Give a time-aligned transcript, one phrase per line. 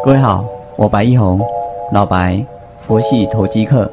[0.00, 0.44] 各位好，
[0.76, 1.40] 我白一红，
[1.92, 2.44] 老白，
[2.86, 3.90] 佛系投机客。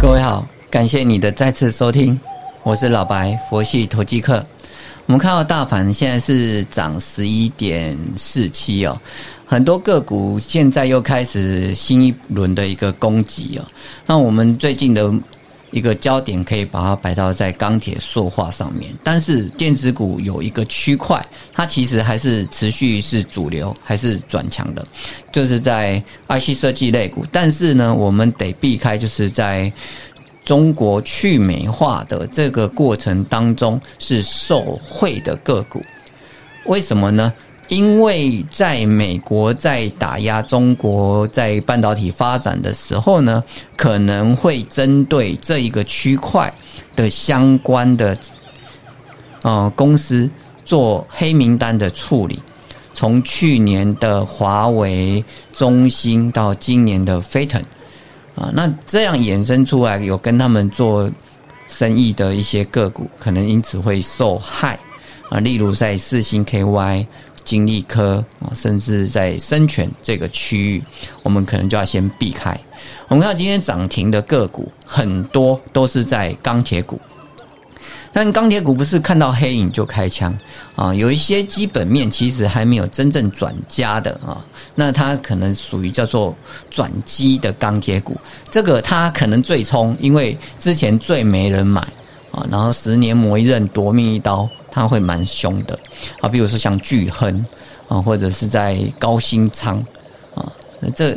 [0.00, 2.18] 各位好，感谢你的再次收听，
[2.62, 4.44] 我是老白，佛系投机客。
[5.10, 8.96] 我们看到大盘现在是涨十一点四七哦，
[9.44, 13.66] 很多个股现在又开始新一轮的一个攻击哦。
[14.06, 15.12] 那我们最近的
[15.72, 21.20] 一个焦点可以把它摆到在钢铁塑化上面，但是电子股有一个区块，
[21.52, 24.86] 它其实还是持续是主流，还是转强的，
[25.32, 27.26] 就是在 IC 设计类股。
[27.32, 29.72] 但是呢，我们得避开，就是在
[30.50, 35.80] 中国去美化的这个过程当中是受惠的个股，
[36.66, 37.32] 为什么呢？
[37.68, 43.44] 因为在美国在打压中国在半导体发展的时候呢，
[43.76, 46.52] 可能会针对这一个区块
[46.96, 48.18] 的相关的
[49.42, 50.28] 呃公司
[50.64, 52.42] 做黑名单的处理。
[52.92, 57.62] 从去年的华为、中兴到今年的飞腾。
[58.40, 61.10] 啊，那这样衍生出来有跟他们做
[61.68, 64.78] 生意的一些个股，可能因此会受害
[65.28, 65.38] 啊。
[65.38, 67.06] 例如在四星 KY、
[67.44, 70.82] 金力科啊，甚至在深泉这个区域，
[71.22, 72.58] 我们可能就要先避开。
[73.08, 76.98] 我们看今天涨停的个股，很多都是在钢铁股。
[78.12, 80.36] 但钢铁股不是看到黑影就开枪
[80.74, 84.44] 啊，有一些基本面其实还没有真正转佳的啊，
[84.74, 86.34] 那它可能属于叫做
[86.70, 88.16] 转机的钢铁股，
[88.50, 91.80] 这个它可能最冲，因为之前最没人买
[92.32, 95.78] 啊，然后十年磨一刃夺命一刀，它会蛮凶的
[96.20, 97.44] 啊，比如说像巨亨
[97.86, 99.78] 啊，或者是在高新仓
[100.34, 100.52] 啊，
[100.96, 101.16] 这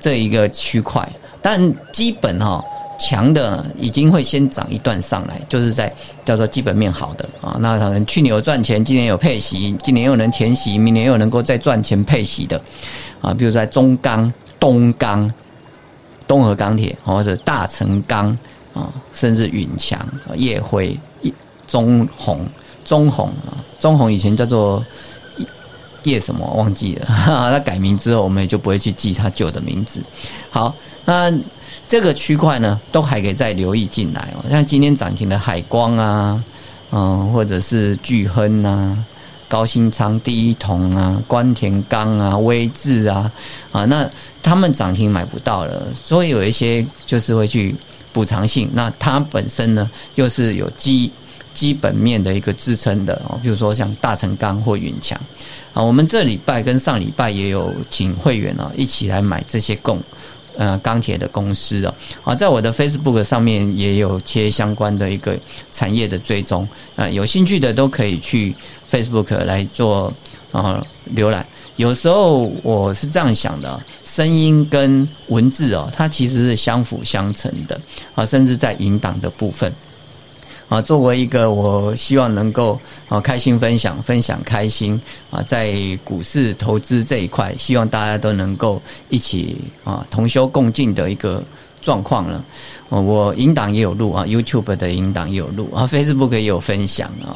[0.00, 2.62] 这一个区块，但基本哈。
[2.98, 5.92] 强的已经会先涨一段上来，就是在
[6.24, 12.60] 叫做基本面好的啊，那可能去年有赚钱，今年有配息，今年又能填息，明年又能够再赚钱配息的
[13.20, 15.32] 啊，比如在中钢、东钢、
[16.26, 18.36] 东河钢铁，或者大成钢
[18.74, 19.98] 啊，甚至允强、
[20.34, 20.98] 叶辉、
[21.66, 22.46] 中红、
[22.84, 24.84] 中红啊，中红以前叫做
[26.06, 27.06] 叶什么忘记了，
[27.52, 30.00] 它改名之后，我们也就不会去记它旧的名字。
[30.50, 30.74] 好，
[31.04, 31.32] 那。
[31.88, 34.44] 这个区块呢，都还可以再留意进来哦。
[34.50, 36.42] 像今天涨停的海光啊，
[36.90, 38.98] 嗯，或者是巨亨啊、
[39.48, 43.30] 高新仓、第一铜啊、关田钢啊、威智啊，
[43.70, 44.10] 啊，那
[44.42, 47.72] 他们涨停买不到了，所以有一些就是会去
[48.12, 48.68] 补偿性。
[48.72, 51.08] 那它本身呢，又是有基
[51.54, 55.16] 基本面的一个支撑的哦，比如说像大成钢或云强
[55.76, 55.82] 啊。
[55.82, 60.02] 我们这礼拜跟上礼拜也有请会员啊一起来买这些供。
[60.58, 61.94] 呃，钢铁的公司哦，
[62.24, 65.38] 啊，在我的 Facebook 上面也有贴相关的一个
[65.70, 68.54] 产业的追踪，啊，有兴趣的都可以去
[68.90, 70.10] Facebook 来做
[70.52, 70.82] 啊
[71.14, 71.46] 浏览。
[71.76, 77.78] 有时候我是这样想的，声音跟文字哦，它其实是相辅相成的
[78.14, 79.70] 啊，甚至在引导的部分。
[80.68, 82.78] 啊，作为一个我希望能够
[83.08, 85.00] 啊开心分享、分享开心
[85.30, 91.40] 啊，在股市投资这一块，希望大家都能够一起啊同修共进的一个
[91.80, 92.44] 状况了。
[92.88, 97.34] 我引导也有录啊，YouTube 的引导也有录啊，Facebook 也有分享啊，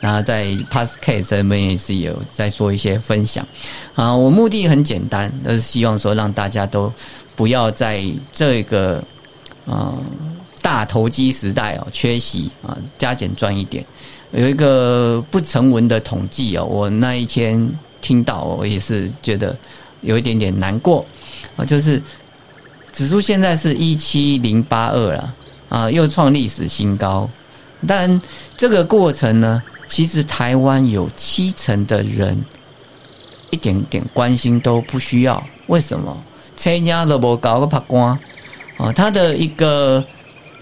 [0.00, 3.46] 那在 Podcast 这边也是有在做一些分享
[3.94, 4.16] 啊。
[4.16, 6.90] 我目的很简单，就是希望说让大家都
[7.36, 9.04] 不要在这个
[9.66, 9.98] 啊。
[10.64, 13.84] 大投机时代哦，缺席啊，加减赚一点。
[14.32, 17.70] 有一个不成文的统计哦，我那一天
[18.00, 19.54] 听到，我也是觉得
[20.00, 21.04] 有一点点难过
[21.54, 21.66] 啊。
[21.66, 22.02] 就是
[22.92, 25.34] 指数现在是一七零八二了
[25.68, 27.28] 啊，又创历史新高。
[27.86, 28.18] 但
[28.56, 32.42] 这个过程呢，其实台湾有七成的人
[33.50, 35.44] 一点点关心都不需要。
[35.66, 36.16] 为什么？
[36.56, 38.18] 参加都不搞个拍光
[38.78, 40.02] 啊，他的一个。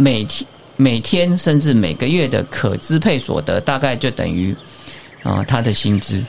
[0.03, 0.45] 每天、
[0.77, 4.53] 每天甚至每个月的可支配所得，大概就等于
[5.23, 6.21] 啊他的薪资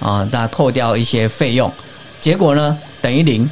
[0.00, 1.70] 啊，大家扣掉一些费用，
[2.18, 3.46] 结果呢等于零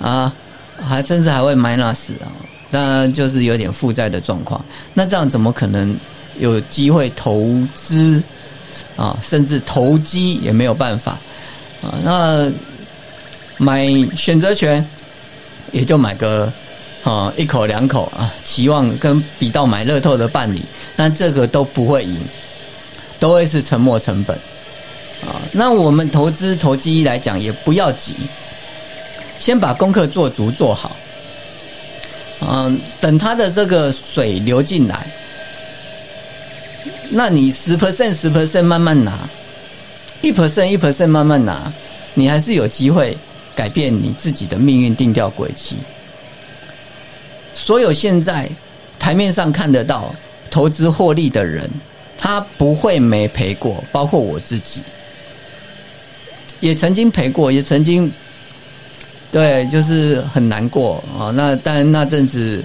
[0.00, 0.32] 啊，
[0.80, 2.30] 还甚至还会 minus 啊，
[2.70, 4.64] 那就是有点负债的状况。
[4.94, 5.98] 那这样怎么可能
[6.38, 8.22] 有机会投资
[8.96, 9.18] 啊？
[9.20, 11.18] 甚至投机也没有办法
[11.82, 11.98] 啊？
[12.04, 12.48] 那
[13.56, 14.88] 买选择权
[15.72, 16.52] 也就买个。
[17.02, 20.62] 啊，一口两口啊，期望跟比到买乐透的办理，
[20.94, 22.16] 那这个都不会赢，
[23.18, 24.36] 都会是沉没成本
[25.20, 25.42] 啊。
[25.50, 28.14] 那我们投资投机来讲，也不要急，
[29.40, 30.96] 先把功课做足做好，
[32.40, 35.04] 嗯，等它的这个水流进来，
[37.10, 39.28] 那你十 percent 十 percent 慢慢拿，
[40.20, 41.72] 一 percent 一 percent 慢慢拿，
[42.14, 43.18] 你还是有机会
[43.56, 45.74] 改变你自己的命运定调轨迹。
[47.52, 48.50] 所有现在
[48.98, 50.14] 台面上看得到
[50.50, 51.70] 投资获利的人，
[52.16, 54.80] 他不会没赔过，包括我自己，
[56.60, 58.10] 也曾经赔过，也曾经，
[59.30, 61.30] 对，就是很难过啊。
[61.30, 62.62] 那但那阵子，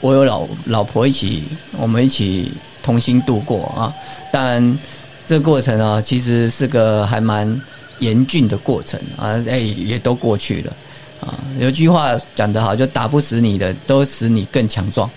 [0.00, 1.44] 我有老老婆一起，
[1.78, 3.94] 我们一起同心度过啊。
[4.32, 4.78] 但
[5.26, 7.60] 这过程啊，其实是个还蛮
[8.00, 9.40] 严峻的过程啊。
[9.48, 10.72] 哎，也都过去了。
[11.22, 15.08] 啊，有句话讲得好，就打不死你的，都使你更强壮。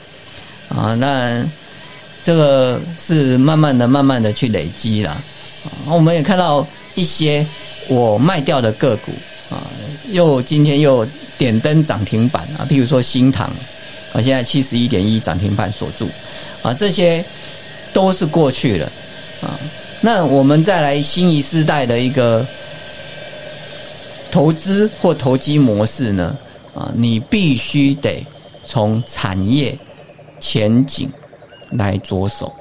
[0.70, 1.44] 啊，那
[2.24, 5.14] 这个是慢慢的、慢慢的去累积了。
[5.64, 6.64] 啊，我们也看到
[6.94, 7.44] 一些
[7.88, 9.12] 我卖掉的个股
[9.50, 9.66] 啊，
[10.12, 11.04] 又今天又
[11.40, 13.48] 点灯涨停板啊，譬如说新塘
[14.14, 16.08] 啊，现在七十一点一涨停板锁住
[16.62, 17.26] 啊，这些
[17.94, 18.92] 都是过去了
[19.42, 19.60] 啊。
[20.02, 22.46] 那我们再来新一世代的一个。
[24.36, 26.36] 投资或投机模式呢？
[26.74, 28.22] 啊，你必须得
[28.66, 29.80] 从产业
[30.42, 31.10] 前景
[31.72, 32.54] 来着手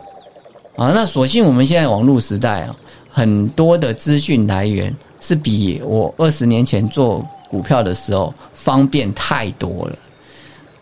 [0.77, 0.93] 啊。
[0.95, 2.77] 那所幸我们现在网络时代啊，
[3.11, 9.99] 很多的资讯来源是比我二十年前做股票的时候方便太多了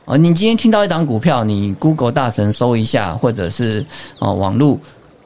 [0.04, 0.14] 啊。
[0.18, 3.82] 你今天听到一档股票，你 Google 大神搜一下，或者是
[4.18, 4.78] 啊网络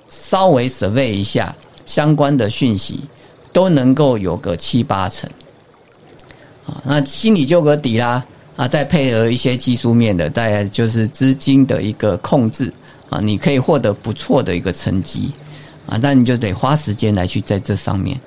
[0.09, 1.53] 稍微 survey 一下
[1.87, 3.01] 相关的讯息，
[3.53, 5.29] 都能够有个七八成。
[6.67, 8.25] 啊，那心里就个底啦，
[8.57, 12.73] 啊，再配合一些技术面的，大概就是资金的一个控制，
[13.09, 15.31] 啊，你可以获得不错的一个成绩，
[15.87, 18.21] 啊，那你就得花时间来去在这上面。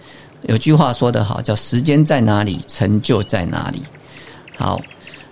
[0.43, 3.83] 有句话说得好，叫时间在哪里，成就在哪里。
[4.55, 4.79] 好，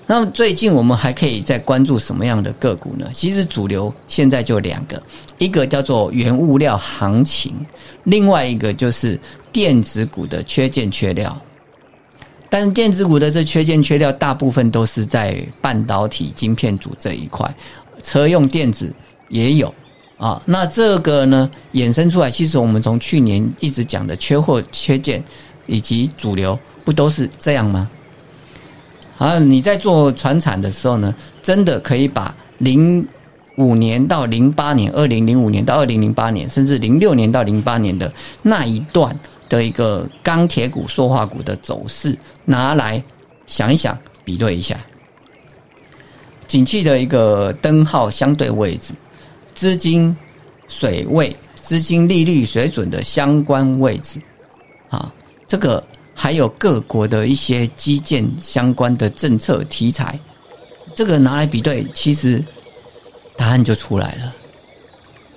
[0.06, 3.10] 那么最近我们还可以再关注什么样的个股呢？
[3.13, 5.01] 其实主流现在就两个，
[5.38, 7.56] 一个叫做原物料行情，
[8.03, 9.18] 另外一个就是
[9.53, 11.42] 电子股的缺件缺料。
[12.50, 17.54] 但是电子股的这缺件缺料，大部分都是在半导体晶片组这一块，
[18.02, 18.94] 车用电子
[19.28, 19.74] 也有
[20.18, 20.42] 啊。
[20.46, 25.22] 那这个呢，衍生出来，其实我们从去年一直讲的缺货、缺件
[25.66, 27.90] 以及主流，不都是这样吗？
[29.18, 31.14] 啊，你在做船产的时候呢，
[31.44, 33.06] 真的可以把零
[33.58, 38.10] 五年到零八年、二零零五年到二零零八年，甚至零六年到零八年的
[38.42, 39.14] 那一段。
[39.50, 43.02] 的一个钢铁股、塑化股的走势，拿来
[43.46, 44.80] 想一想，比对一下，
[46.48, 48.94] 景气的一个灯号相对位置，
[49.56, 50.16] 资金
[50.68, 54.22] 水位、资金利率水准的相关位置，
[54.90, 55.14] 啊，
[55.48, 55.84] 这个
[56.14, 60.20] 还有各国的一些基建相关的政策题材，
[60.96, 62.44] 这个拿来比对，其实
[63.36, 64.36] 答案就出来了，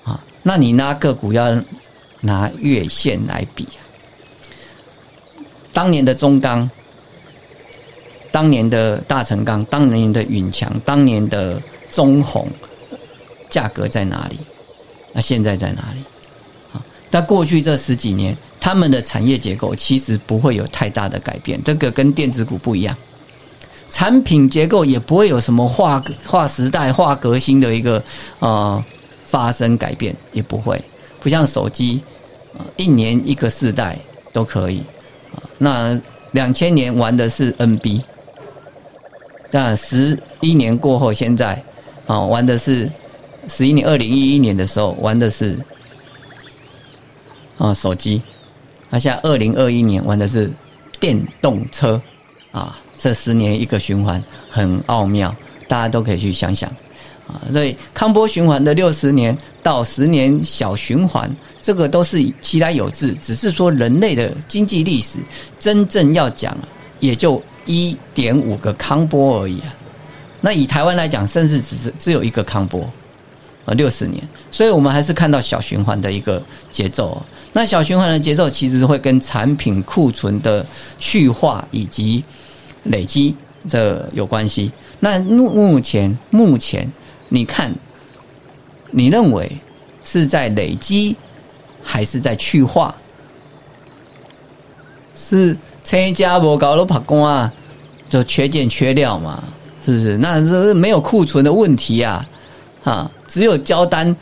[0.04, 1.60] 啊，那你拿个股要
[2.20, 3.66] 拿月线来比。
[5.72, 6.68] 当年的中钢，
[8.30, 12.48] 当年的大成钢，当年的允强，当年的中红，
[13.48, 14.38] 价格在哪里？
[15.12, 16.00] 那现在在哪里？
[16.72, 21.60] 啊，在过去这十几年，他们的产业结构其实不会有太大的改变。
[21.64, 22.96] 这个跟电子股不一样，
[23.90, 28.02] 产品结构也不会有什么划划时代、划革新的一个
[28.38, 28.84] 啊
[29.24, 30.80] 发生改变，也不会。
[31.20, 32.02] 不像手机，
[32.76, 33.98] 一年一个世代
[34.32, 34.82] 都可以。
[35.62, 36.00] 那
[36.32, 38.02] 两千年玩的是 NB，
[39.50, 41.62] 那十一年过后，现在
[42.06, 42.90] 啊玩的是
[43.46, 45.58] 十一年，二零一一年的时候玩的是
[47.58, 48.22] 啊手机，
[48.88, 50.50] 那现在二零二一年玩的是
[50.98, 52.00] 电动车
[52.52, 55.34] 啊，这十年一个循环很奥妙，
[55.68, 56.72] 大家都可以去想想。
[57.32, 57.42] 啊。
[57.52, 61.34] 所以康波循环的六十年到十年小循环。
[61.62, 65.18] 这个都是其来有致，只是说人类的经济历史
[65.58, 66.56] 真正要讲，
[67.00, 69.74] 也就一点五个康波而已啊。
[70.40, 72.90] 那以台湾来讲，甚至只是只有一个康波
[73.66, 74.26] 啊，六十年。
[74.50, 77.22] 所以我们还是看到小循环的一个节奏。
[77.52, 80.64] 那小循环的节奏其实会跟产品库存的
[80.98, 82.24] 去化以及
[82.84, 83.36] 累积
[83.68, 84.72] 这有关系。
[84.98, 86.90] 那目目前目前
[87.30, 87.74] 你看，
[88.90, 89.50] 你认为
[90.04, 91.16] 是在累积？
[91.82, 92.94] 还是在去化，
[95.16, 97.50] 是车家不搞了跑工啊，
[98.10, 99.42] 就缺件缺料嘛，
[99.82, 100.18] 是不是？
[100.18, 102.28] 那这是没有库存的问题啊，
[102.84, 104.14] 啊，只有交单，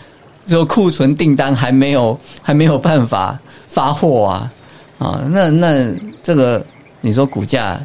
[0.46, 3.36] 只有库存订单还没有还没有办法
[3.66, 4.52] 发货啊，
[4.98, 6.64] 啊，那那这个
[7.00, 7.84] 你说股价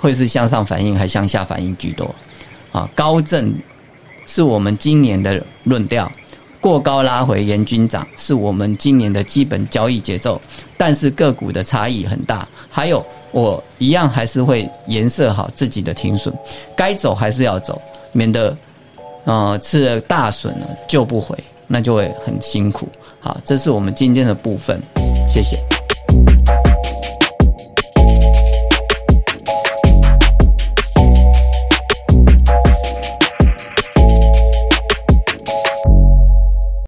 [0.00, 2.12] 会是向上反应还向下反应居多？
[2.72, 3.54] 啊，高震
[4.26, 6.10] 是我们今年的论调，
[6.60, 10.40] 过高拉回严军涨是我们今年的基本交易节奏，
[10.76, 12.46] 但是个股的差异很大。
[12.70, 16.34] 还有，我一样还是会颜色好自己的停损，
[16.76, 17.80] 该走还是要走，
[18.12, 18.56] 免得
[19.24, 22.88] 呃吃了大损了救不回，那就会很辛苦。
[23.20, 24.80] 好，这是我们今天的部分，
[25.28, 25.73] 谢谢。